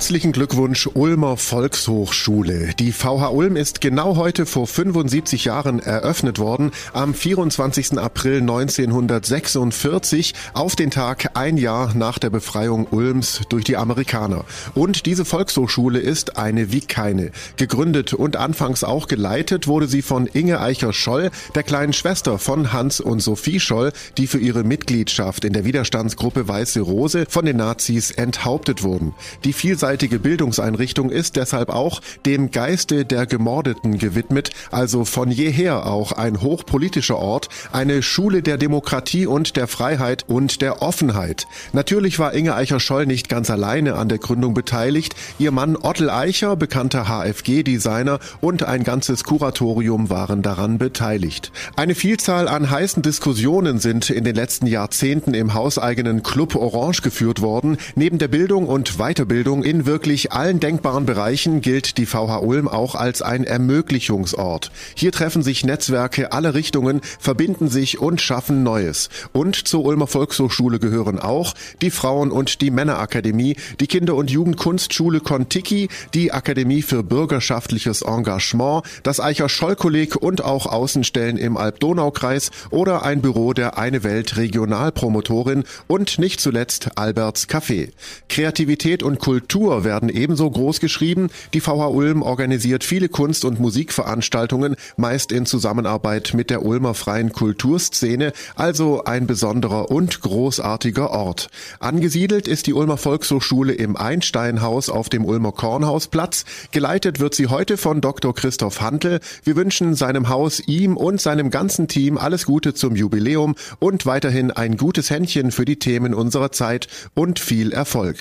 [0.00, 2.70] Herzlichen Glückwunsch Ulmer Volkshochschule.
[2.78, 7.98] Die VH Ulm ist genau heute vor 75 Jahren eröffnet worden, am 24.
[7.98, 14.46] April 1946, auf den Tag ein Jahr nach der Befreiung Ulms durch die Amerikaner.
[14.74, 17.30] Und diese Volkshochschule ist eine wie keine.
[17.58, 23.00] Gegründet und anfangs auch geleitet wurde sie von Inge Eicher-Scholl, der kleinen Schwester von Hans
[23.00, 28.10] und Sophie Scholl, die für ihre Mitgliedschaft in der Widerstandsgruppe Weiße Rose von den Nazis
[28.12, 29.12] enthauptet wurden.
[29.44, 36.12] Die vielseitige Bildungseinrichtung ist deshalb auch dem Geiste der Gemordeten gewidmet, also von jeher auch
[36.12, 41.46] ein hochpolitischer Ort, eine Schule der Demokratie und der Freiheit und der Offenheit.
[41.72, 45.14] Natürlich war Inge Eicher-Scholl nicht ganz alleine an der Gründung beteiligt.
[45.38, 51.52] Ihr Mann Ottel Eicher, bekannter HFG-Designer und ein ganzes Kuratorium waren daran beteiligt.
[51.76, 57.40] Eine Vielzahl an heißen Diskussionen sind in den letzten Jahrzehnten im hauseigenen Club Orange geführt
[57.40, 57.76] worden.
[57.94, 62.94] Neben der Bildung und Weiterbildung in wirklich allen denkbaren Bereichen gilt die VH Ulm auch
[62.94, 64.70] als ein Ermöglichungsort.
[64.94, 69.08] Hier treffen sich Netzwerke aller Richtungen, verbinden sich und schaffen Neues.
[69.32, 75.20] Und zur Ulmer Volkshochschule gehören auch die Frauen- und die Männerakademie, die Kinder- und Jugendkunstschule
[75.20, 83.22] Kontiki, die Akademie für bürgerschaftliches Engagement, das Eicher-Scholl-Kolleg und auch Außenstellen im Alb-Donau-Kreis oder ein
[83.22, 87.90] Büro der Eine Welt Regionalpromotorin und nicht zuletzt Alberts Café.
[88.28, 91.28] Kreativität und Kultur werden ebenso groß geschrieben.
[91.54, 97.32] Die VH Ulm organisiert viele Kunst- und Musikveranstaltungen, meist in Zusammenarbeit mit der Ulmer freien
[97.32, 101.48] Kulturszene, also ein besonderer und großartiger Ort.
[101.78, 106.44] Angesiedelt ist die Ulmer Volkshochschule im Einsteinhaus auf dem Ulmer Kornhausplatz.
[106.72, 108.34] Geleitet wird sie heute von Dr.
[108.34, 109.20] Christoph Hantel.
[109.44, 114.50] Wir wünschen seinem Haus, ihm und seinem ganzen Team alles Gute zum Jubiläum und weiterhin
[114.50, 118.16] ein gutes Händchen für die Themen unserer Zeit und viel Erfolg.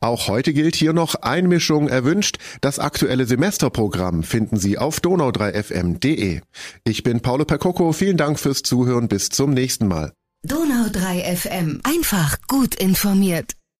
[0.00, 2.38] Auch heute gilt hier noch Einmischung erwünscht.
[2.60, 6.40] Das aktuelle Semesterprogramm finden Sie auf donau3fm.de.
[6.84, 7.92] Ich bin Paolo Percocco.
[7.92, 9.08] Vielen Dank fürs Zuhören.
[9.08, 10.12] Bis zum nächsten Mal.
[10.42, 11.80] Donau 3 FM.
[11.84, 13.52] Einfach gut informiert.